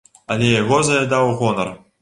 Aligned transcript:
Але 0.35 0.47
яго 0.61 0.81
заядаў 0.89 1.31
гонар. 1.43 1.75